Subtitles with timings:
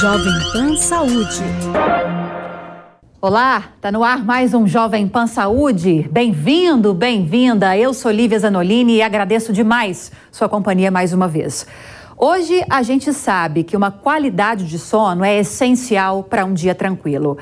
[0.00, 1.42] Jovem Pan Saúde.
[3.20, 6.08] Olá, tá no ar mais um Jovem Pan Saúde.
[6.10, 7.76] Bem-vindo, bem-vinda.
[7.76, 11.66] Eu sou Lívia Zanolini e agradeço demais sua companhia mais uma vez.
[12.16, 17.36] Hoje a gente sabe que uma qualidade de sono é essencial para um dia tranquilo.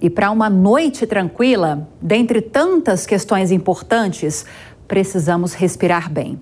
[0.00, 4.46] E para uma noite tranquila, dentre tantas questões importantes,
[4.86, 6.38] precisamos respirar bem.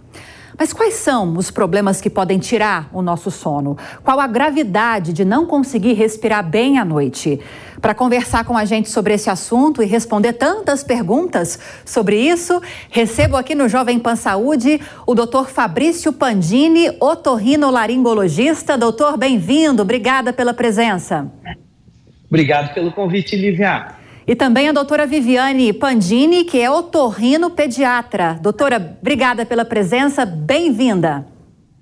[0.56, 3.76] Mas quais são os problemas que podem tirar o nosso sono?
[4.02, 7.40] Qual a gravidade de não conseguir respirar bem à noite?
[7.80, 13.36] Para conversar com a gente sobre esse assunto e responder tantas perguntas sobre isso, recebo
[13.36, 15.46] aqui no Jovem Pan Saúde o Dr.
[15.48, 18.78] Fabrício Pandini, otorrinolaringologista.
[18.78, 19.82] Doutor, bem-vindo.
[19.82, 21.30] Obrigada pela presença.
[22.28, 24.03] Obrigado pelo convite, Lívia.
[24.26, 28.38] E também a doutora Viviane Pandini, que é otorrino pediatra.
[28.40, 31.26] Doutora, obrigada pela presença, bem-vinda.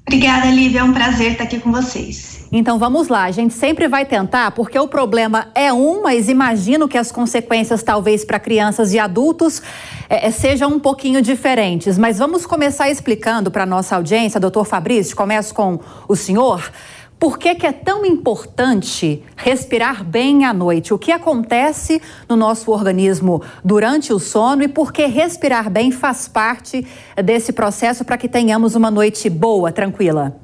[0.09, 2.49] Obrigada, Lívia, é um prazer estar aqui com vocês.
[2.51, 6.89] Então vamos lá, a gente sempre vai tentar, porque o problema é um, mas imagino
[6.89, 9.63] que as consequências, talvez para crianças e adultos,
[10.11, 11.97] é, sejam um pouquinho diferentes.
[11.97, 16.71] Mas vamos começar explicando para a nossa audiência, doutor Fabrício, começo com o senhor.
[17.23, 20.93] Por que, que, é tão importante respirar bem à noite?
[20.93, 26.27] O que acontece no nosso organismo durante o sono e por que respirar bem faz
[26.27, 26.85] parte
[27.25, 30.37] desse processo para que tenhamos uma noite boa, tranquila?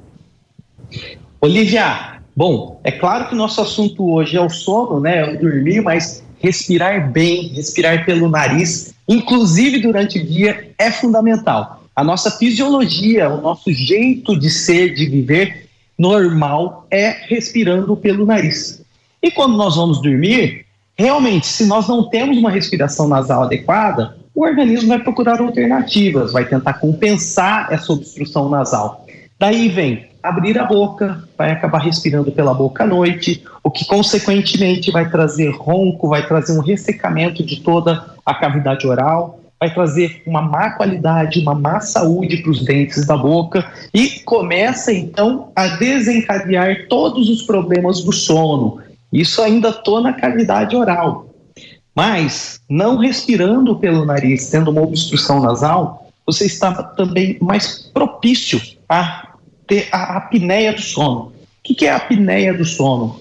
[1.41, 5.17] Olivia, bom, é claro que o nosso assunto hoje é o sono, né?
[5.17, 11.83] É o dormir, mas respirar bem, respirar pelo nariz, inclusive durante o dia, é fundamental.
[11.93, 15.68] A nossa fisiologia, o nosso jeito de ser, de viver,
[15.99, 18.81] normal é respirando pelo nariz.
[19.21, 24.43] E quando nós vamos dormir, realmente, se nós não temos uma respiração nasal adequada, o
[24.43, 29.05] organismo vai procurar alternativas, vai tentar compensar essa obstrução nasal.
[29.37, 34.91] Daí vem abrir a boca, vai acabar respirando pela boca à noite, o que consequentemente
[34.91, 40.41] vai trazer ronco, vai trazer um ressecamento de toda a cavidade oral vai trazer uma
[40.41, 46.87] má qualidade, uma má saúde para os dentes da boca e começa então a desencadear
[46.87, 48.81] todos os problemas do sono.
[49.11, 51.27] Isso ainda estou na cavidade oral.
[51.93, 59.33] Mas, não respirando pelo nariz, tendo uma obstrução nasal, você está também mais propício a
[59.67, 61.33] ter a apneia do sono.
[61.69, 63.19] O que é a apneia do sono?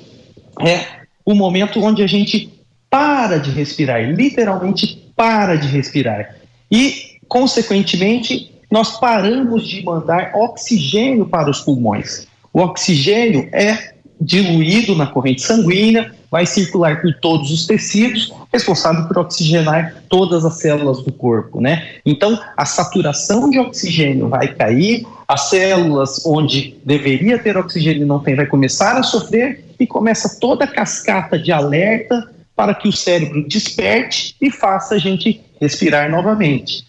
[0.60, 0.86] É
[1.24, 2.52] o momento onde a gente
[2.88, 6.36] para de respirar, literalmente para de respirar.
[6.70, 12.28] E, consequentemente, nós paramos de mandar oxigênio para os pulmões.
[12.52, 19.18] O oxigênio é diluído na corrente sanguínea, vai circular por todos os tecidos, responsável por
[19.18, 21.88] oxigenar todas as células do corpo, né?
[22.06, 28.34] Então, a saturação de oxigênio vai cair, as células onde deveria ter oxigênio não tem,
[28.34, 32.28] vai começar a sofrer e começa toda a cascata de alerta
[32.58, 36.84] para que o cérebro desperte e faça a gente respirar novamente.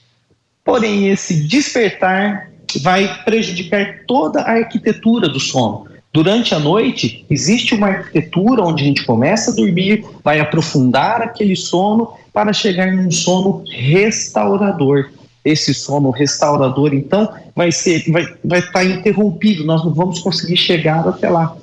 [0.66, 2.50] Porém, esse despertar
[2.82, 5.86] vai prejudicar toda a arquitetura do sono.
[6.12, 11.56] Durante a noite, existe uma arquitetura onde a gente começa a dormir, vai aprofundar aquele
[11.56, 15.12] sono para chegar num sono restaurador.
[15.46, 21.08] Esse sono restaurador, então, vai ser, vai, vai estar interrompido, nós não vamos conseguir chegar
[21.08, 21.56] até lá.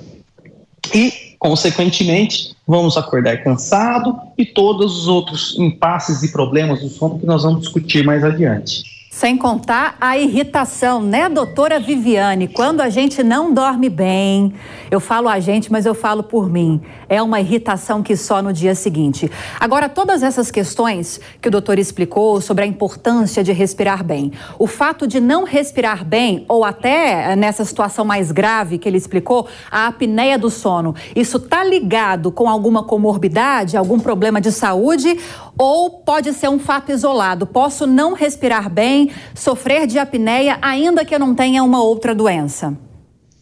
[0.94, 7.24] E Consequentemente, vamos acordar cansado e todos os outros impasses e problemas do sono que
[7.24, 8.95] nós vamos discutir mais adiante.
[9.16, 12.46] Sem contar a irritação, né, doutora Viviane?
[12.46, 14.52] Quando a gente não dorme bem,
[14.90, 18.52] eu falo a gente, mas eu falo por mim, é uma irritação que só no
[18.52, 19.30] dia seguinte.
[19.58, 24.66] Agora, todas essas questões que o doutor explicou sobre a importância de respirar bem, o
[24.66, 29.86] fato de não respirar bem, ou até nessa situação mais grave que ele explicou, a
[29.86, 35.18] apneia do sono, isso está ligado com alguma comorbidade, algum problema de saúde,
[35.58, 37.46] ou pode ser um fato isolado?
[37.46, 39.10] Posso não respirar bem?
[39.34, 42.76] sofrer de apneia, ainda que eu não tenha uma outra doença?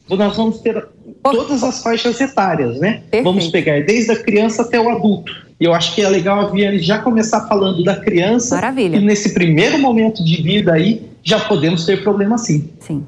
[0.08, 0.86] Nós vamos ter
[1.22, 3.02] todas as faixas etárias, né?
[3.10, 3.24] Perfeito.
[3.24, 5.32] Vamos pegar desde a criança até o adulto.
[5.58, 8.56] E eu acho que é legal a Viane já começar falando da criança.
[8.56, 8.96] Maravilha.
[8.96, 12.68] E nesse primeiro momento de vida aí, já podemos ter problema sim.
[12.80, 13.04] Sim.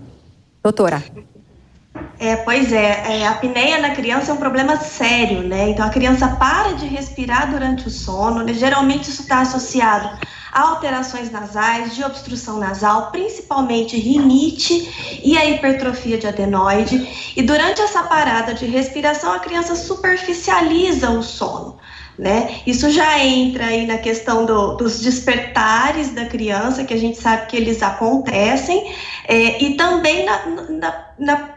[0.62, 1.02] Doutora.
[2.18, 5.70] É, pois é, é, a apneia na criança é um problema sério, né?
[5.70, 8.54] Então a criança para de respirar durante o sono, né?
[8.54, 10.18] geralmente isso está associado
[10.56, 17.32] alterações nasais, de obstrução nasal, principalmente rinite e a hipertrofia de adenoide.
[17.36, 21.76] E durante essa parada de respiração, a criança superficializa o sono.
[22.18, 22.62] Né?
[22.66, 27.46] Isso já entra aí na questão do, dos despertares da criança, que a gente sabe
[27.46, 28.94] que eles acontecem,
[29.28, 31.55] é, e também na, na, na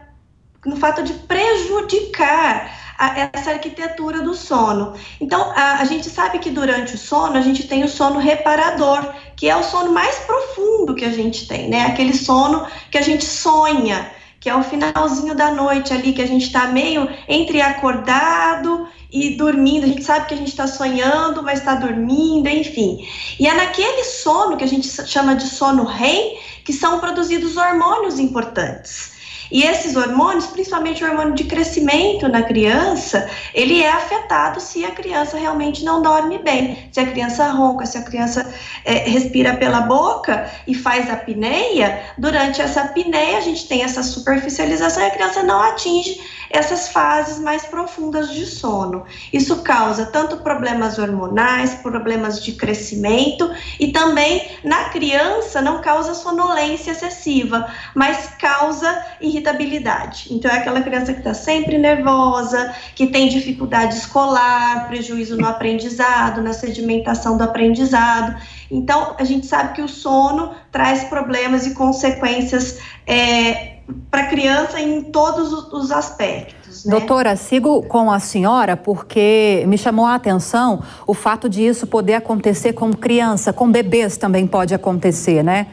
[0.64, 4.92] no fato de prejudicar a, essa arquitetura do sono.
[5.20, 9.14] Então, a, a, gente sabe que durante o sono, a gente tem o sono reparador,
[9.34, 11.86] que é o sono mais profundo que a gente tem, né?
[11.86, 16.26] Aquele sono que a gente sonha, que é o finalzinho da noite ali, que a
[16.26, 19.84] gente está meio entre acordado e dormindo.
[19.84, 23.06] A gente sabe que a gente está sonhando, mas está dormindo, enfim.
[23.38, 28.18] E é naquele sono que a gente chama de sono REM que são produzidos hormônios
[28.18, 29.19] importantes.
[29.50, 34.90] E esses hormônios, principalmente o hormônio de crescimento na criança, ele é afetado se a
[34.90, 36.88] criança realmente não dorme bem.
[36.92, 38.52] Se a criança ronca, se a criança
[38.84, 45.02] é, respira pela boca e faz apneia, durante essa apneia a gente tem essa superficialização
[45.02, 46.20] e a criança não atinge
[46.50, 49.04] essas fases mais profundas de sono.
[49.32, 56.90] Isso causa tanto problemas hormonais, problemas de crescimento e também na criança não causa sonolência
[56.90, 59.06] excessiva, mas causa
[59.40, 60.28] irritabilidade.
[60.30, 66.42] Então é aquela criança que está sempre nervosa, que tem dificuldade escolar, prejuízo no aprendizado,
[66.42, 68.36] na sedimentação do aprendizado.
[68.70, 73.78] Então, a gente sabe que o sono traz problemas e consequências é,
[74.10, 76.84] para a criança em todos os aspectos.
[76.84, 76.92] Né?
[76.92, 82.14] Doutora, sigo com a senhora porque me chamou a atenção o fato de isso poder
[82.14, 85.66] acontecer com criança, com bebês também pode acontecer, né?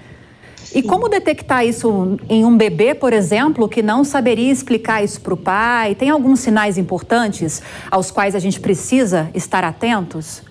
[0.73, 5.33] E como detectar isso em um bebê, por exemplo, que não saberia explicar isso para
[5.33, 5.95] o pai?
[5.95, 10.41] Tem alguns sinais importantes aos quais a gente precisa estar atentos?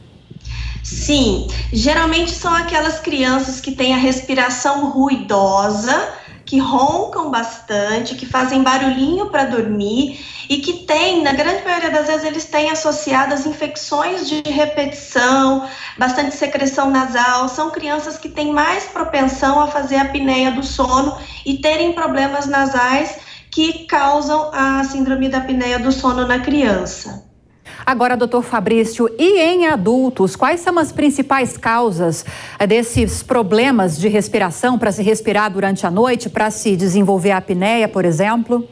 [0.82, 6.12] Sim, geralmente são aquelas crianças que têm a respiração ruidosa
[6.46, 12.06] que roncam bastante, que fazem barulhinho para dormir e que tem, na grande maioria das
[12.06, 17.48] vezes, eles têm associadas infecções de repetição, bastante secreção nasal.
[17.48, 23.19] São crianças que têm mais propensão a fazer apneia do sono e terem problemas nasais
[23.50, 27.26] que causam a síndrome da apneia do sono na criança.
[27.84, 32.24] Agora, doutor Fabrício, e em adultos, quais são as principais causas
[32.58, 37.38] eh, desses problemas de respiração para se respirar durante a noite, para se desenvolver a
[37.38, 38.68] apneia, por exemplo?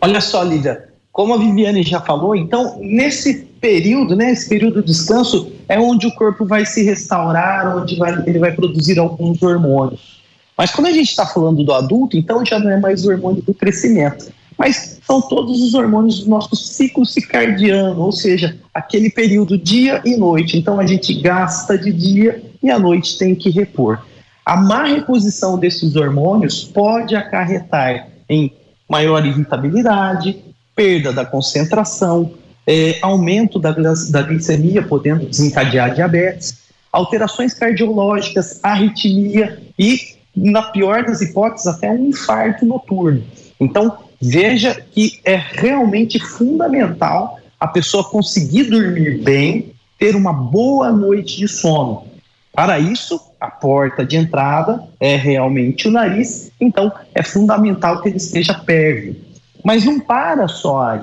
[0.00, 4.88] Olha só, Lívia, como a Viviane já falou, então, nesse período, né, esse período de
[4.88, 10.22] descanso, é onde o corpo vai se restaurar, onde vai, ele vai produzir alguns hormônios.
[10.56, 13.42] Mas quando a gente está falando do adulto, então já não é mais o hormônio
[13.42, 19.58] do crescimento mas são todos os hormônios do nosso ciclo circadiano, ou seja, aquele período
[19.58, 20.56] dia e noite.
[20.56, 23.98] Então a gente gasta de dia e à noite tem que repor.
[24.44, 28.52] A má reposição desses hormônios pode acarretar em
[28.88, 30.38] maior irritabilidade,
[30.74, 32.32] perda da concentração,
[32.66, 41.20] é, aumento da, da glicemia, podendo desencadear diabetes, alterações cardiológicas, arritmia e, na pior das
[41.20, 43.22] hipóteses, até um infarto noturno.
[43.58, 51.36] Então, Veja que é realmente fundamental a pessoa conseguir dormir bem, ter uma boa noite
[51.36, 52.04] de sono.
[52.52, 58.18] Para isso, a porta de entrada é realmente o nariz, então é fundamental que ele
[58.18, 59.16] esteja pérvio.
[59.64, 61.00] Mas não para só aí.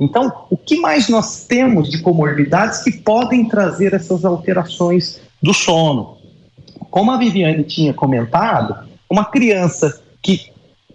[0.00, 6.16] Então, o que mais nós temos de comorbidades que podem trazer essas alterações do sono?
[6.90, 10.53] Como a Viviane tinha comentado, uma criança que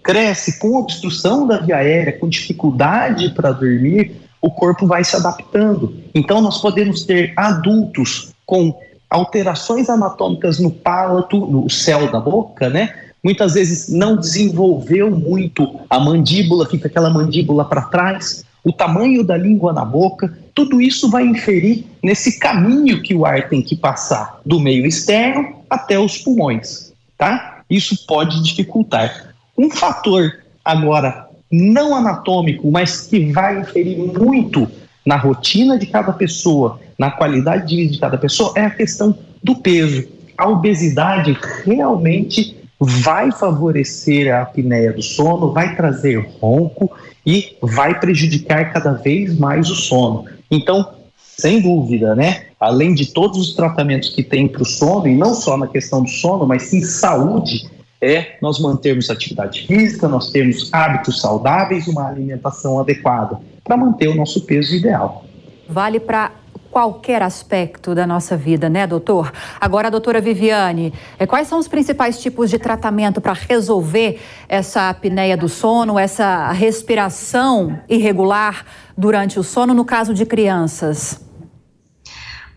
[0.10, 5.96] cresce com obstrução da via aérea, com dificuldade para dormir, o corpo vai se adaptando.
[6.16, 8.76] Então, nós podemos ter adultos com
[9.08, 12.92] alterações anatômicas no palato, no céu da boca, né?
[13.24, 19.38] Muitas vezes não desenvolveu muito a mandíbula, fica aquela mandíbula para trás, o tamanho da
[19.38, 24.40] língua na boca, tudo isso vai inferir nesse caminho que o ar tem que passar
[24.44, 27.62] do meio externo até os pulmões, tá?
[27.70, 29.29] Isso pode dificultar.
[29.60, 34.66] Um fator agora não anatômico, mas que vai inferir muito
[35.06, 39.14] na rotina de cada pessoa, na qualidade de vida de cada pessoa, é a questão
[39.44, 40.08] do peso.
[40.38, 46.90] A obesidade realmente vai favorecer a apneia do sono, vai trazer ronco
[47.26, 50.24] e vai prejudicar cada vez mais o sono.
[50.50, 52.44] Então, sem dúvida, né?
[52.58, 56.02] Além de todos os tratamentos que tem para o sono, e não só na questão
[56.02, 57.70] do sono, mas sim saúde,
[58.02, 64.16] é nós mantermos atividade física, nós termos hábitos saudáveis, uma alimentação adequada para manter o
[64.16, 65.26] nosso peso ideal.
[65.68, 66.32] Vale para
[66.72, 69.32] qualquer aspecto da nossa vida, né, doutor?
[69.60, 75.36] Agora, doutora Viviane, eh, quais são os principais tipos de tratamento para resolver essa apneia
[75.36, 78.66] do sono, essa respiração irregular
[78.98, 81.22] durante o sono, no caso de crianças?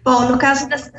[0.05, 0.91] Bom, no caso das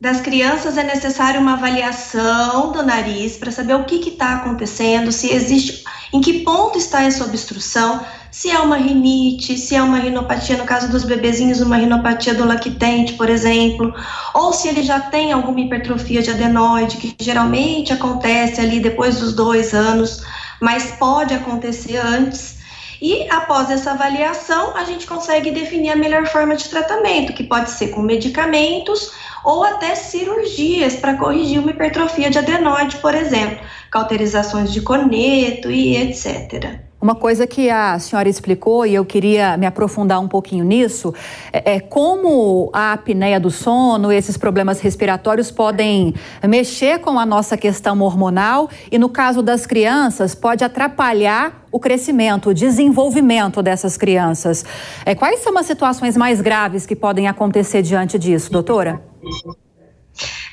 [0.00, 5.30] das crianças é necessário uma avaliação do nariz para saber o que está acontecendo, se
[5.30, 10.56] existe, em que ponto está essa obstrução, se é uma rinite, se é uma rinopatia,
[10.56, 13.92] no caso dos bebezinhos, uma rinopatia do lactente, por exemplo,
[14.32, 19.34] ou se ele já tem alguma hipertrofia de adenoide, que geralmente acontece ali depois dos
[19.34, 20.22] dois anos,
[20.62, 22.59] mas pode acontecer antes.
[23.00, 27.70] E após essa avaliação, a gente consegue definir a melhor forma de tratamento, que pode
[27.70, 33.58] ser com medicamentos ou até cirurgias para corrigir uma hipertrofia de adenoide, por exemplo,
[33.90, 36.89] cauterizações de coneto e etc.
[37.00, 41.14] Uma coisa que a senhora explicou e eu queria me aprofundar um pouquinho nisso
[41.50, 46.14] é, é, como a apneia do sono, esses problemas respiratórios podem
[46.46, 52.50] mexer com a nossa questão hormonal e no caso das crianças pode atrapalhar o crescimento,
[52.50, 54.62] o desenvolvimento dessas crianças.
[55.06, 59.00] É, quais são as situações mais graves que podem acontecer diante disso, doutora?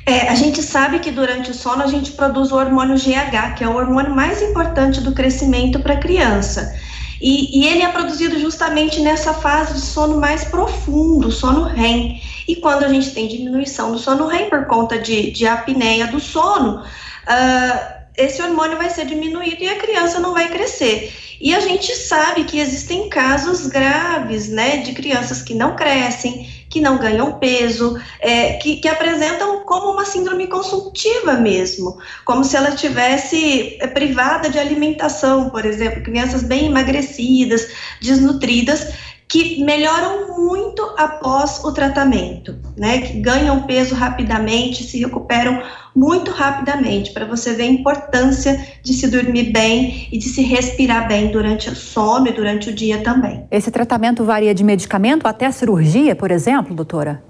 [0.08, 3.64] É, a gente sabe que durante o sono a gente produz o hormônio GH, que
[3.66, 6.74] é o hormônio mais importante do crescimento para a criança.
[7.20, 12.22] E, e, ele é produzido justamente nessa fase de sono mais profundo, sono REM.
[12.48, 16.22] E quando a gente tem diminuição do sono REM por conta de, de apneia do
[16.22, 21.14] sono, uh, esse hormônio vai ser diminuído e a criança não vai crescer.
[21.42, 26.82] E a gente sabe que existem casos graves, né, de crianças que não crescem, que
[26.82, 32.72] não ganham peso, é, que, que, apresentam como uma síndrome consultiva mesmo, como se ela
[32.72, 37.68] tivesse é, privada de alimentação, por exemplo, crianças bem emagrecidas,
[38.00, 38.94] desnutridas,
[39.28, 43.02] que melhoram muito após o tratamento, né?
[43.02, 45.62] Que ganham peso rapidamente, se recuperam
[45.94, 51.08] muito rapidamente, para você ver a importância de se dormir bem e de se respirar
[51.08, 53.46] bem durante o sono e durante o dia também.
[53.52, 57.24] Esse tratamento varia de medicamento até a cirurgia, por exemplo, doutora?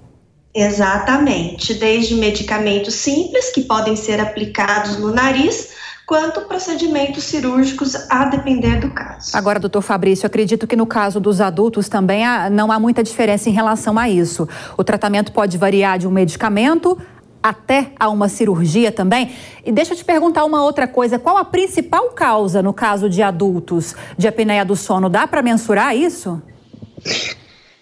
[0.54, 5.68] Exatamente, desde medicamentos simples que podem ser aplicados no nariz
[6.08, 9.36] quanto procedimentos cirúrgicos a depender do caso.
[9.36, 13.52] Agora, doutor Fabrício, acredito que no caso dos adultos também não há muita diferença em
[13.52, 14.48] relação a isso.
[14.78, 16.96] O tratamento pode variar de um medicamento
[17.42, 19.32] até a uma cirurgia também.
[19.62, 23.20] E deixa eu te perguntar uma outra coisa: qual a principal causa no caso de
[23.20, 25.10] adultos de apneia do sono?
[25.10, 26.40] Dá para mensurar isso?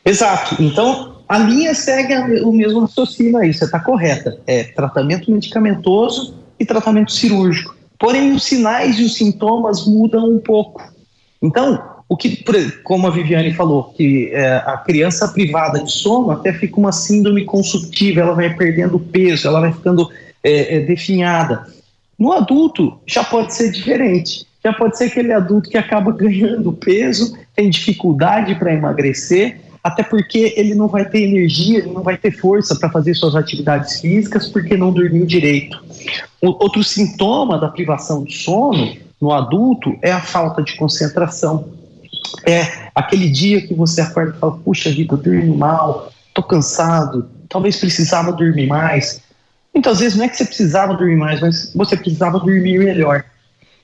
[0.05, 0.61] Exato.
[0.61, 4.41] Então, a linha segue o mesmo raciocínio aí, você está correta.
[4.49, 7.77] É tratamento medicamentoso e tratamento cirúrgico.
[7.99, 10.83] Porém, os sinais e os sintomas mudam um pouco.
[11.43, 12.43] Então, o que,
[12.83, 17.45] como a Viviane falou, que é, a criança privada de sono até fica uma síndrome
[17.45, 20.09] consultiva, ela vai perdendo peso, ela vai ficando
[20.43, 21.67] é, é, definhada.
[22.19, 24.47] No adulto, já pode ser diferente.
[24.65, 30.53] Já pode ser aquele adulto que acaba ganhando peso, tem dificuldade para emagrecer, até porque
[30.57, 34.49] ele não vai ter energia, ele não vai ter força para fazer suas atividades físicas
[34.49, 35.81] porque não dormiu direito.
[36.43, 41.69] Outro sintoma da privação de sono no adulto é a falta de concentração.
[42.45, 47.31] É aquele dia que você acorda e fala: puxa vida, eu dormi mal, tô cansado,
[47.49, 49.21] talvez precisava dormir mais.
[49.73, 53.25] Muitas vezes não é que você precisava dormir mais, mas você precisava dormir melhor.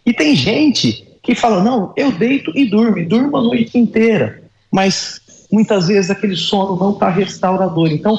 [0.04, 4.42] E tem gente que fala: não, eu deito e durmo, durmo a noite inteira.
[4.72, 5.20] Mas
[5.52, 7.92] muitas vezes aquele sono não está restaurador.
[7.92, 8.16] Então,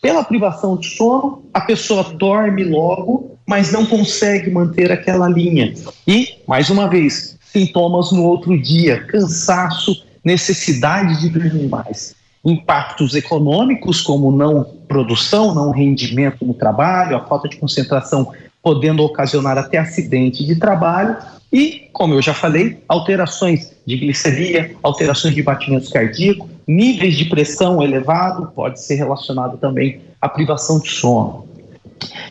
[0.00, 5.74] pela privação de sono, a pessoa dorme logo, mas não consegue manter aquela linha.
[6.06, 12.14] E, mais uma vez, sintomas no outro dia, cansaço, necessidade de dormir mais.
[12.44, 18.32] Impactos econômicos, como não produção, não rendimento no trabalho, a falta de concentração
[18.66, 21.16] podendo ocasionar até acidente de trabalho
[21.52, 27.80] e, como eu já falei, alterações de glicemia, alterações de batimento cardíaco, níveis de pressão
[27.80, 31.46] elevado, pode ser relacionado também à privação de sono.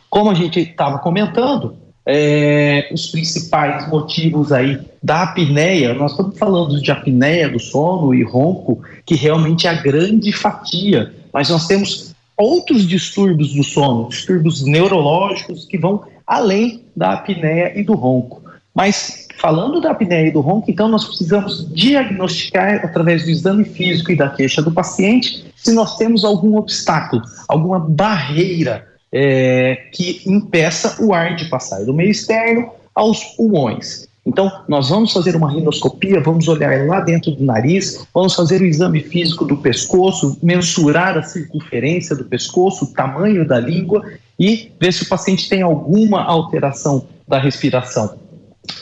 [0.09, 6.81] Como a gente estava comentando, é, os principais motivos aí da apneia, nós estamos falando
[6.81, 12.13] de apneia do sono e ronco, que realmente é a grande fatia, mas nós temos
[12.35, 18.43] outros distúrbios do sono, distúrbios neurológicos que vão além da apneia e do ronco.
[18.73, 24.11] Mas falando da apneia e do ronco, então nós precisamos diagnosticar através do exame físico
[24.11, 31.01] e da queixa do paciente se nós temos algum obstáculo, alguma barreira é, que impeça
[31.03, 34.07] o ar de passar do meio externo aos pulmões.
[34.25, 38.65] Então, nós vamos fazer uma rinoscopia, vamos olhar lá dentro do nariz, vamos fazer o
[38.65, 44.03] exame físico do pescoço, mensurar a circunferência do pescoço, o tamanho da língua
[44.39, 48.17] e ver se o paciente tem alguma alteração da respiração.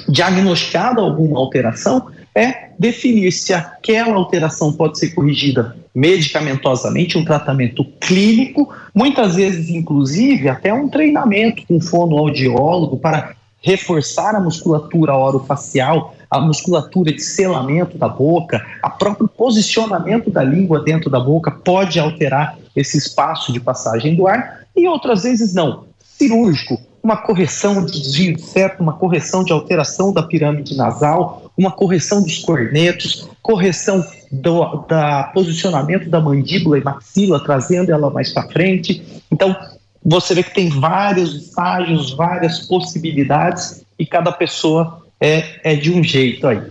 [0.08, 8.74] Diagnosticada alguma alteração, é definir se aquela alteração pode ser corrigida medicamentosamente, um tratamento clínico,
[8.94, 17.14] muitas vezes, inclusive, até um treinamento com fonoaudiólogo para reforçar a musculatura orofacial, a musculatura
[17.14, 22.98] de selamento da boca, a próprio posicionamento da língua dentro da boca pode alterar esse
[22.98, 25.86] espaço de passagem do ar e outras vezes não.
[26.00, 32.22] Cirúrgico, uma correção de desvio certo, uma correção de alteração da pirâmide nasal, uma correção
[32.22, 39.04] dos cornetos, correção do da posicionamento da mandíbula e maxila, trazendo ela mais para frente.
[39.32, 39.56] Então,
[40.04, 46.04] você vê que tem vários estágios, várias possibilidades e cada pessoa é, é de um
[46.04, 46.62] jeito aí.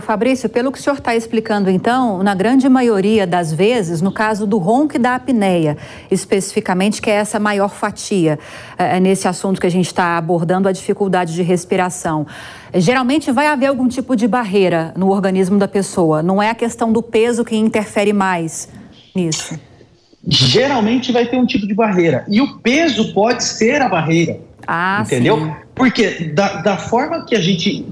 [0.00, 4.46] Fabrício, pelo que o senhor está explicando, então, na grande maioria das vezes, no caso
[4.46, 5.76] do ronco e da apneia,
[6.10, 8.38] especificamente, que é essa maior fatia
[8.78, 12.26] é, é nesse assunto que a gente está abordando, a dificuldade de respiração,
[12.74, 16.22] geralmente vai haver algum tipo de barreira no organismo da pessoa.
[16.22, 18.68] Não é a questão do peso que interfere mais
[19.14, 19.58] nisso.
[20.26, 22.24] Geralmente vai ter um tipo de barreira.
[22.28, 24.40] E o peso pode ser a barreira.
[24.66, 25.38] Ah, entendeu?
[25.38, 25.52] Sim.
[25.74, 27.86] Porque da, da forma que a gente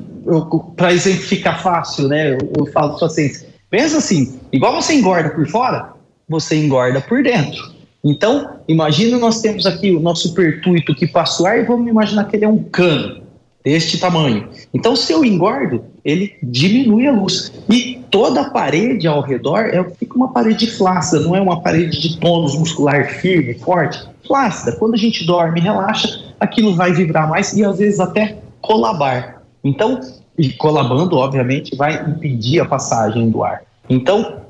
[0.76, 2.32] para exemplificar fácil, né?
[2.32, 5.92] Eu, eu falo para vocês, pensa assim, igual você engorda por fora,
[6.28, 7.78] você engorda por dentro.
[8.04, 12.25] Então, imagina nós temos aqui o nosso pertuito que passa o ar e vamos imaginar
[12.25, 13.23] que ele é um cano
[13.64, 14.49] deste tamanho.
[14.73, 17.52] Então, se eu engordo, ele diminui a luz.
[17.68, 22.00] E toda a parede ao redor é, fica uma parede flácida, não é uma parede
[22.00, 24.08] de tônus muscular firme, forte.
[24.26, 24.73] Flácida.
[24.73, 26.08] Quando a gente dorme, relaxa,
[26.38, 29.42] aquilo vai vibrar mais e às vezes até colabar.
[29.64, 30.00] Então,
[30.38, 33.62] e colabando, obviamente, vai impedir a passagem do ar.
[33.90, 34.42] Então,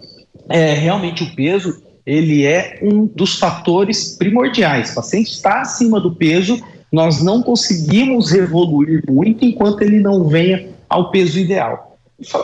[0.48, 4.92] é, realmente o peso ele é um dos fatores primordiais.
[4.92, 6.58] O paciente está acima do peso,
[6.90, 11.98] nós não conseguimos evoluir muito enquanto ele não venha ao peso ideal.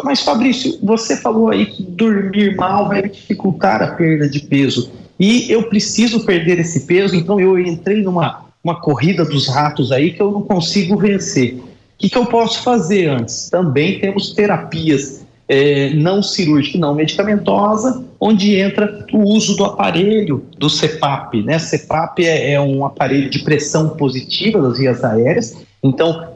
[0.05, 4.91] Mas Fabrício, você falou aí que dormir mal vai dificultar a perda de peso.
[5.19, 10.13] E eu preciso perder esse peso, então eu entrei numa uma corrida dos ratos aí
[10.13, 11.59] que eu não consigo vencer.
[12.05, 13.49] Que, que eu posso fazer antes?
[13.49, 20.69] Também temos terapias é, não cirúrgica, não medicamentosa, onde entra o uso do aparelho do
[20.69, 21.43] CPAP.
[21.43, 21.59] Né?
[21.59, 25.57] CPAP é, é um aparelho de pressão positiva das vias aéreas.
[25.83, 26.29] Então,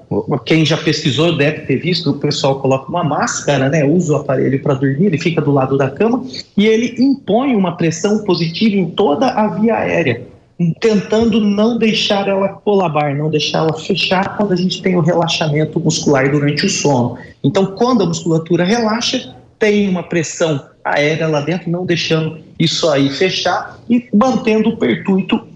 [0.47, 3.85] quem já pesquisou deve ter visto, o pessoal coloca uma máscara, né?
[3.85, 6.25] usa o aparelho para dormir, ele fica do lado da cama
[6.57, 10.38] e ele impõe uma pressão positiva em toda a via aérea
[10.81, 15.79] tentando não deixar ela colabar, não deixar ela fechar quando a gente tem o relaxamento
[15.79, 17.17] muscular durante o sono.
[17.45, 23.09] Então, quando a musculatura relaxa, tem uma pressão aérea lá dentro, não deixando isso aí
[23.11, 25.47] fechar e mantendo o pertuito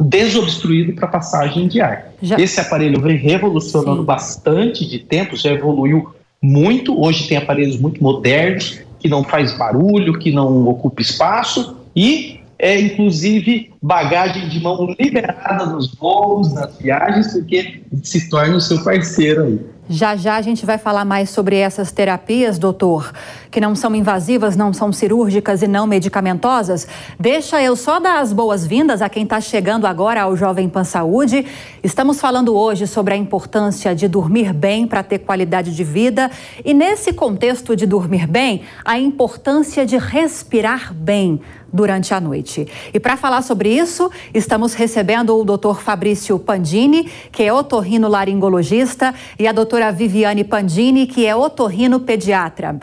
[0.00, 2.12] desobstruído para passagem de ar.
[2.22, 2.38] Já...
[2.38, 4.06] Esse aparelho vem revolucionando Sim.
[4.06, 6.98] bastante de tempo, já evoluiu muito.
[7.00, 12.80] Hoje tem aparelhos muito modernos que não faz barulho, que não ocupa espaço e é
[12.80, 19.44] inclusive bagagem de mão liberada nos voos, nas viagens, porque se torna o seu parceiro
[19.44, 19.74] aí.
[19.86, 23.12] Já já a gente vai falar mais sobre essas terapias, doutor,
[23.50, 26.88] que não são invasivas, não são cirúrgicas e não medicamentosas.
[27.20, 31.44] Deixa eu só dar as boas-vindas a quem está chegando agora ao Jovem Pan Saúde.
[31.82, 36.30] Estamos falando hoje sobre a importância de dormir bem para ter qualidade de vida
[36.64, 41.42] e, nesse contexto de dormir bem, a importância de respirar bem
[41.74, 42.68] durante a noite.
[42.94, 45.74] E para falar sobre isso, estamos recebendo o Dr.
[45.80, 52.78] Fabrício Pandini, que é otorrino laringologista, e a doutora Viviane Pandini, que é otorrino pediatra.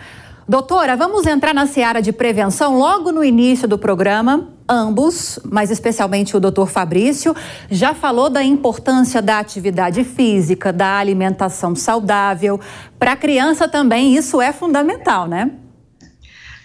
[0.46, 4.50] Doutora, vamos entrar na seara de prevenção logo no início do programa.
[4.68, 7.34] Ambos, mas especialmente o doutor Fabrício,
[7.70, 12.60] já falou da importância da atividade física, da alimentação saudável.
[13.00, 15.52] Para a criança também isso é fundamental, né?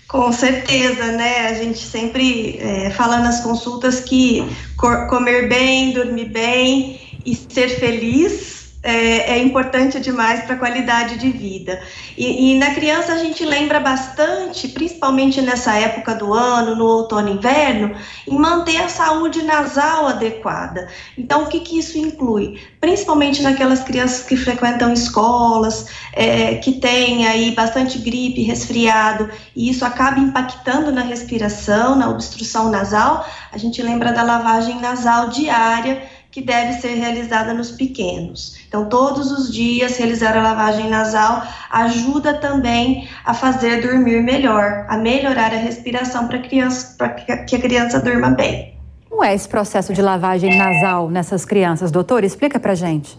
[0.08, 1.48] Com certeza, né?
[1.48, 4.44] A gente sempre é, fala nas consultas que
[4.76, 8.55] comer bem, dormir bem e ser feliz
[8.87, 11.83] é, é importante demais para a qualidade de vida.
[12.16, 17.29] E, e, na criança a gente lembra bastante, principalmente nessa época do ano, no outono
[17.29, 17.96] e inverno,
[18.29, 20.87] em manter a saúde nasal adequada.
[21.18, 22.61] Então, o que, que isso inclui?
[22.81, 29.85] Principalmente naquelas crianças que frequentam escolas, é, que têm aí bastante gripe, resfriado, e isso
[29.85, 36.42] acaba impactando na respiração, na obstrução nasal, a gente lembra da lavagem nasal diária que
[36.42, 38.59] deve ser realizada nos pequenos.
[38.68, 44.99] Então, todos os dias realizar a lavagem nasal ajuda também a fazer dormir melhor, a
[44.99, 48.77] melhorar a respiração para que a criança durma bem.
[49.09, 52.22] Como é esse processo de lavagem nasal nessas crianças, doutor?
[52.22, 53.16] Explica para gente.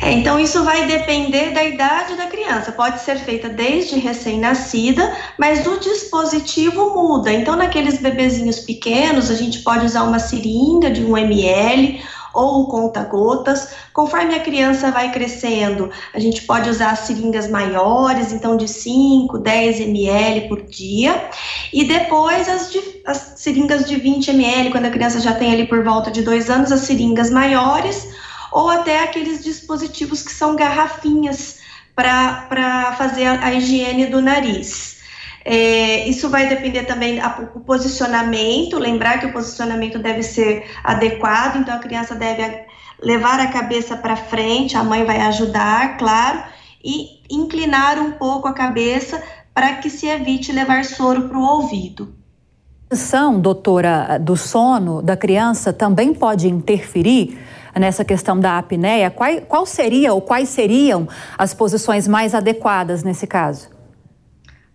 [0.00, 2.72] É, então, isso vai depender da idade da criança.
[2.72, 7.32] Pode ser feita desde recém-nascida, mas o dispositivo muda.
[7.32, 12.02] Então, naqueles bebezinhos pequenos, a gente pode usar uma seringa de 1 ml
[12.34, 13.68] ou conta-gotas.
[13.92, 19.80] Conforme a criança vai crescendo, a gente pode usar seringas maiores, então de 5, 10
[19.80, 21.30] ml por dia.
[21.72, 25.66] E depois as, de, as seringas de 20 ml, quando a criança já tem ali
[25.66, 28.08] por volta de dois anos, as seringas maiores
[28.54, 31.58] ou até aqueles dispositivos que são garrafinhas
[31.94, 34.98] para fazer a, a, higiene do nariz.
[35.44, 37.20] É, isso vai depender também
[37.52, 42.64] do posicionamento, lembrar que o posicionamento deve ser adequado, então a criança deve
[43.02, 46.42] levar a cabeça para frente, a mãe vai ajudar, claro,
[46.82, 52.14] e inclinar um pouco a cabeça para que se evite levar soro para o ouvido.
[52.86, 57.38] A posição, doutora, do sono da criança também pode interferir
[57.74, 63.26] nessa questão da apneia, qual, qual seria ou quais seriam as posições mais adequadas nesse
[63.26, 63.73] caso?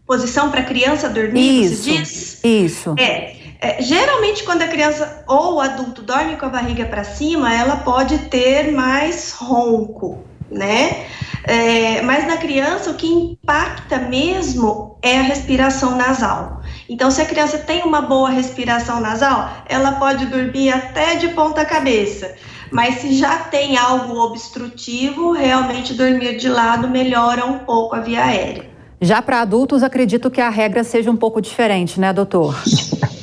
[0.10, 2.43] Posição para criança dormir, isso, você diz?
[2.43, 2.95] Isso.
[2.98, 7.54] É, é, geralmente, quando a criança ou o adulto dorme com a barriga para cima,
[7.54, 11.06] ela pode ter mais ronco, né?
[11.43, 16.63] É, mas na criança, o que impacta mesmo é a respiração nasal.
[16.89, 21.63] Então, se a criança tem uma boa respiração nasal, ela pode dormir até de ponta
[21.63, 22.34] cabeça.
[22.72, 28.24] Mas se já tem algo obstrutivo, realmente dormir de lado melhora um pouco a via
[28.26, 28.79] aérea.
[29.02, 32.56] Já para adultos, acredito que a regra seja um pouco diferente, né, doutor?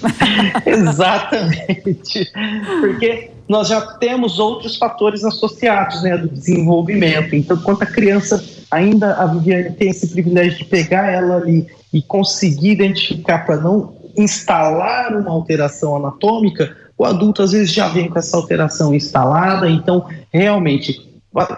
[0.64, 2.32] Exatamente.
[2.80, 7.34] Porque nós já temos outros fatores associados, né, do desenvolvimento.
[7.34, 12.02] Então, quando a criança ainda, a Viviane tem esse privilégio de pegar ela ali e
[12.02, 18.18] conseguir identificar para não instalar uma alteração anatômica, o adulto às vezes já vem com
[18.18, 21.06] essa alteração instalada, então realmente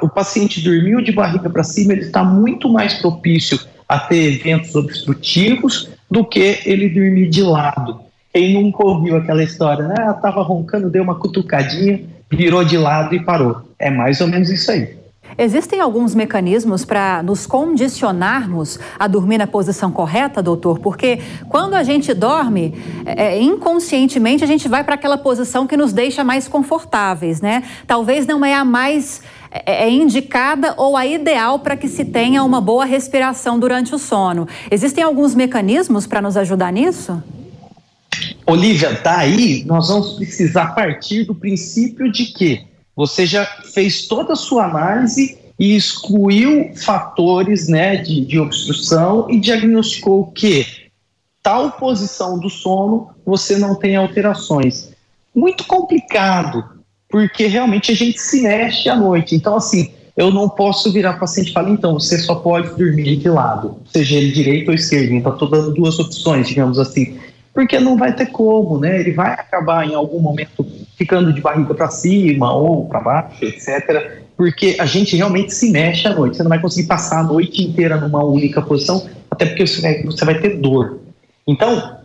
[0.03, 4.75] o paciente dormiu de barriga para cima, ele está muito mais propício a ter eventos
[4.75, 8.01] obstrutivos do que ele dormir de lado.
[8.33, 9.95] Quem nunca ouviu aquela história, né?
[9.99, 13.63] Ah, estava roncando, deu uma cutucadinha, virou de lado e parou.
[13.79, 14.97] É mais ou menos isso aí.
[15.37, 20.79] Existem alguns mecanismos para nos condicionarmos a dormir na posição correta, doutor?
[20.79, 25.77] Porque quando a gente dorme, é, é inconscientemente a gente vai para aquela posição que
[25.77, 27.63] nos deixa mais confortáveis, né?
[27.87, 32.43] Talvez não é a mais é, é indicada ou a ideal para que se tenha
[32.43, 34.47] uma boa respiração durante o sono.
[34.71, 37.23] Existem alguns mecanismos para nos ajudar nisso?
[38.47, 42.67] Olivia, daí nós vamos precisar partir do princípio de que
[42.99, 49.39] você já fez toda a sua análise e excluiu fatores né, de, de obstrução e
[49.39, 50.67] diagnosticou que
[51.41, 54.91] tal posição do sono você não tem alterações.
[55.33, 56.65] Muito complicado,
[57.09, 59.37] porque realmente a gente se mexe à noite.
[59.37, 63.29] Então, assim, eu não posso virar paciente e falar, então, você só pode dormir de
[63.29, 65.13] lado, seja ele direito ou esquerdo.
[65.13, 67.17] Então, estou dando duas opções, digamos assim
[67.59, 69.01] porque não vai ter como, né?
[69.01, 70.65] Ele vai acabar em algum momento
[70.97, 74.23] ficando de barriga para cima ou para baixo, etc.
[74.37, 76.37] Porque a gente realmente se mexe à noite.
[76.37, 80.39] Você não vai conseguir passar a noite inteira numa única posição, até porque você vai,
[80.39, 81.01] ter dor.
[81.49, 81.98] Então,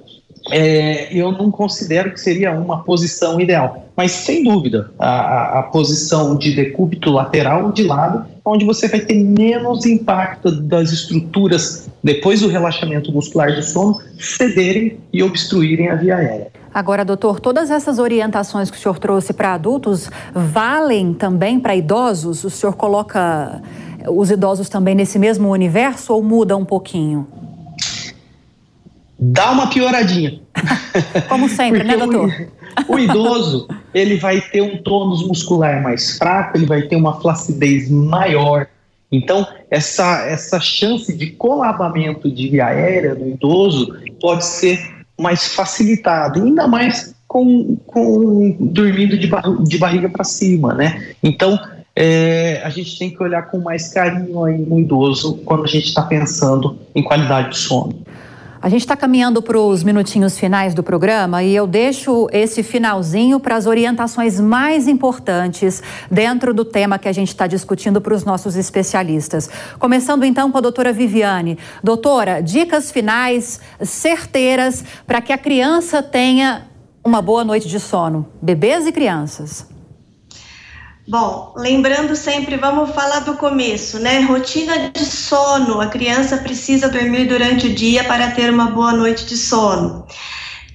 [0.51, 3.87] é, eu não considero que seria uma posição ideal.
[3.95, 9.13] Mas, sem dúvida, a, a, posição de decúbito lateral de lado, onde você vai ter
[9.13, 16.15] menos impacto das estruturas, depois do relaxamento muscular do sono, cederem e obstruírem a via
[16.15, 16.47] aérea.
[16.73, 22.43] Agora, doutor, todas essas orientações que o senhor trouxe para adultos valem também para idosos?
[22.43, 23.61] O senhor coloca
[24.07, 27.27] os idosos também nesse mesmo universo ou muda um pouquinho?
[29.31, 30.39] Dá uma pioradinha.
[31.29, 32.47] Como sempre, né, doutor?
[32.87, 37.19] O, o, idoso, ele vai ter um tônus muscular mais fraco, ele vai ter uma
[37.21, 38.67] flacidez maior.
[39.11, 44.79] Então, essa, essa chance de colabamento de via aérea no idoso pode ser
[45.19, 51.13] mais facilitada, ainda mais com, com dormindo de, bar, de barriga para cima, né?
[51.21, 51.59] Então,
[51.95, 55.85] é, a gente tem que olhar com mais carinho aí no idoso quando a gente
[55.85, 58.03] está pensando em qualidade de sono.
[58.63, 63.37] A gente está caminhando para os minutinhos finais do programa e eu deixo esse finalzinho
[63.37, 68.23] para as orientações mais importantes dentro do tema que a gente está discutindo para os
[68.23, 69.49] nossos especialistas.
[69.77, 71.59] Começando então com a doutora Viviane.
[71.83, 76.65] Doutora, dicas finais certeiras para que a criança tenha
[77.03, 79.72] uma boa noite de sono, bebês e crianças.
[81.05, 84.21] Bom, lembrando sempre, vamos falar do começo, né?
[84.21, 85.81] Rotina de sono.
[85.81, 90.05] A criança precisa dormir durante o dia para ter uma boa noite de sono.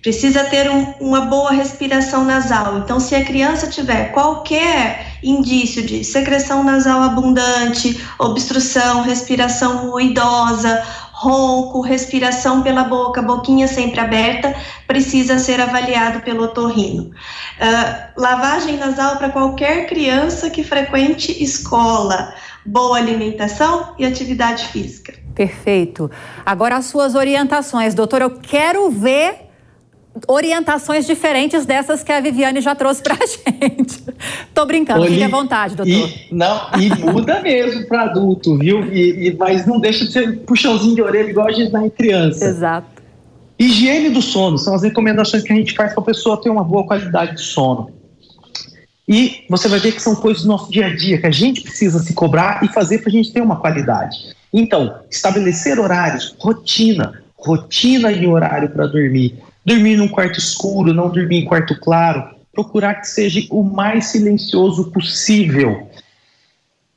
[0.02, 2.78] Precisa ter um, uma boa respiração nasal.
[2.78, 10.84] Então, se a criança tiver qualquer indício de secreção nasal abundante, obstrução, respiração ruidosa,
[11.18, 14.54] ronco, respiração pela boca, boquinha sempre aberta,
[14.86, 17.10] precisa ser avaliado pelo otorrino.
[17.10, 22.32] Uh, lavagem nasal para qualquer criança que frequente escola,
[22.64, 25.12] boa alimentação e atividade física.
[25.34, 26.08] Perfeito.
[26.46, 29.47] Agora as suas orientações, doutor, eu quero ver
[30.26, 34.02] orientações diferentes dessas que a Viviane já trouxe para a gente.
[34.54, 35.92] Tô brincando, Oli, fique à vontade, doutor.
[35.92, 38.84] E, não, e muda mesmo para adulto, viu?
[38.92, 41.90] E, e, mas não deixa de ser puxãozinho de orelha igual a gente dá em
[41.90, 42.44] criança.
[42.44, 42.98] Exato.
[43.58, 46.62] Higiene do sono são as recomendações que a gente faz para a pessoa ter uma
[46.62, 47.90] boa qualidade de sono.
[49.08, 51.62] E você vai ver que são coisas do nosso dia a dia que a gente
[51.62, 54.16] precisa se cobrar e fazer para a gente ter uma qualidade.
[54.52, 61.38] Então, estabelecer horários, rotina, rotina e horário para dormir dormir num quarto escuro, não dormir
[61.38, 65.88] em quarto claro, procurar que seja o mais silencioso possível.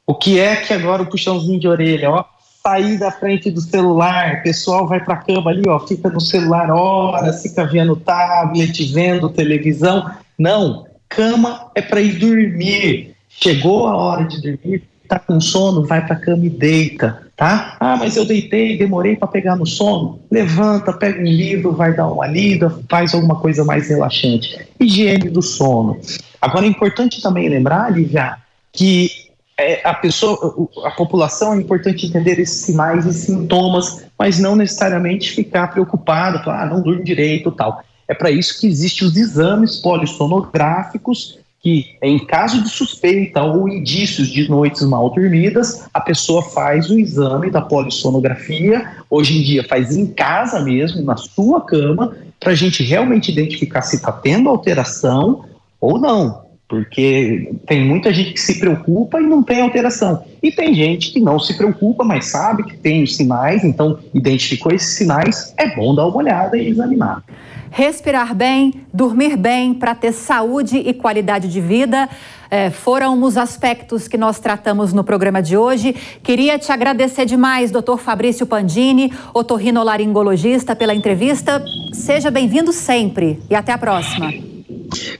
[0.08, 2.26] O que é que agora o puxãozinho de orelha, ó,
[2.64, 6.72] sair da frente do celular, pessoal vai para a cama ali, ó, fica no celular
[6.72, 10.10] horas, fica vendo tablet, vendo televisão.
[10.38, 13.16] Não, cama é para ir dormir.
[13.30, 17.76] Chegou a hora de dormir, tá com sono, vai para a cama e deita tá?
[17.80, 20.20] Ah, mas eu deitei, demorei para pegar no sono.
[20.30, 24.60] Levanta, pega um livro, vai dar uma lida, faz alguma coisa mais relaxante.
[24.80, 26.00] Higiene do sono.
[26.40, 28.38] Agora é importante também lembrar, Lívia,
[28.72, 29.10] que
[29.58, 35.32] é, a pessoa, a população é importante entender esses sinais e sintomas, mas não necessariamente
[35.32, 37.84] ficar preocupado, falar, ah, não durmo direito, tal.
[38.08, 44.30] É para isso que existem os exames polissonográficos que em caso de suspeita ou indícios
[44.30, 49.96] de noites mal dormidas, a pessoa faz o exame da polissonografia, hoje em dia faz
[49.96, 55.46] em casa mesmo, na sua cama, para a gente realmente identificar se está tendo alteração
[55.80, 56.51] ou não.
[56.72, 60.24] Porque tem muita gente que se preocupa e não tem alteração.
[60.42, 64.72] E tem gente que não se preocupa, mas sabe que tem os sinais, então identificou
[64.72, 67.26] esses sinais, é bom dar uma olhada e examinar.
[67.70, 72.08] Respirar bem, dormir bem para ter saúde e qualidade de vida.
[72.50, 75.94] É, foram os aspectos que nós tratamos no programa de hoje.
[76.24, 81.62] Queria te agradecer demais, doutor Fabrício Pandini, otorrinolaringologista, pela entrevista.
[81.92, 84.51] Seja bem-vindo sempre e até a próxima.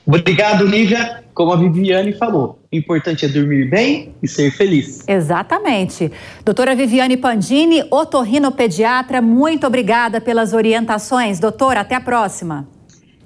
[0.06, 1.24] Obrigado, Lívia.
[1.34, 5.04] Como a Viviane falou, o importante é dormir bem e ser feliz.
[5.08, 6.12] Exatamente.
[6.44, 11.40] Doutora Viviane Pandini, otorrinopediatra, muito obrigada pelas orientações.
[11.40, 12.68] Doutora, até a próxima.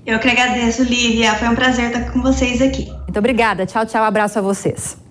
[0.05, 1.33] Eu que agradeço, Lívia.
[1.33, 2.85] Foi um prazer estar com vocês aqui.
[2.85, 3.65] Muito obrigada.
[3.65, 4.03] Tchau, tchau.
[4.03, 5.04] Abraço a vocês.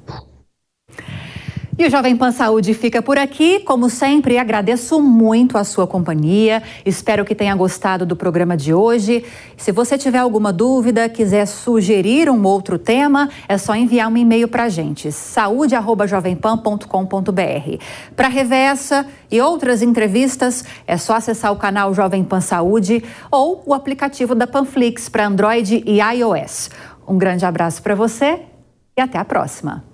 [1.77, 3.59] E o Jovem Pan Saúde fica por aqui.
[3.59, 6.63] Como sempre, agradeço muito a sua companhia.
[6.87, 9.25] Espero que tenha gostado do programa de hoje.
[9.57, 14.47] Se você tiver alguma dúvida, quiser sugerir um outro tema, é só enviar um e-mail
[14.47, 17.85] para a gente, saúde.jovempan.com.br.
[18.15, 23.75] Para reversa e outras entrevistas, é só acessar o canal Jovem Pan Saúde ou o
[23.75, 26.71] aplicativo da Panflix para Android e iOS.
[27.07, 28.43] Um grande abraço para você
[28.97, 29.94] e até a próxima.